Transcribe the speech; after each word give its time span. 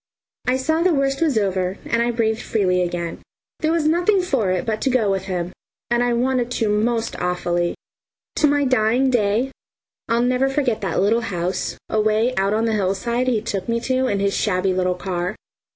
I 0.47 0.57
saw 0.57 0.81
the 0.81 0.95
worst 0.95 1.21
was 1.21 1.37
over, 1.37 1.77
and 1.85 2.01
I 2.01 2.09
breathed 2.09 2.41
freely 2.41 2.81
again. 2.81 3.19
There 3.59 3.71
was 3.71 3.85
nothing 3.85 4.19
for 4.23 4.49
it 4.49 4.65
but 4.65 4.81
to 4.81 4.89
go 4.89 5.11
with 5.11 5.25
him, 5.25 5.53
and 5.91 6.01
I 6.03 6.11
wanted 6.13 6.49
to 6.53 6.69
most 6.69 7.15
awfully. 7.21 7.75
To 8.37 8.47
my 8.47 8.65
dying 8.65 9.11
day 9.11 9.51
I'll 10.09 10.23
never 10.23 10.49
forget 10.49 10.81
that 10.81 10.99
little 11.03 11.21
house, 11.21 11.77
away 11.87 12.33
out 12.35 12.51
on 12.55 12.65
the 12.65 12.73
hillside, 12.73 13.27
he 13.27 13.41
took 13.43 13.69
me 13.69 13.79
to 13.81 14.07
in 14.07 14.19
his 14.19 14.33
shabby 14.35 14.73
little 14.73 14.95
car. 14.95 15.35